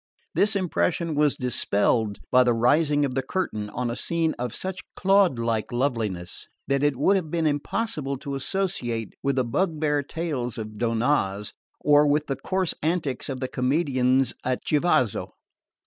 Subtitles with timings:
[0.33, 4.81] This impression was dispelled by the rising of the curtain on a scene of such
[4.95, 10.01] Claude like loveliness as it would have been impossible to associate with the bug bear
[10.01, 15.33] tales of Donnaz or with the coarse antics of the comedians at Chivasso.